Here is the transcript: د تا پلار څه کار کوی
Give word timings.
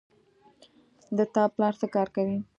د 1.17 1.19
تا 1.33 1.43
پلار 1.53 1.73
څه 1.81 1.87
کار 1.95 2.07
کوی 2.15 2.37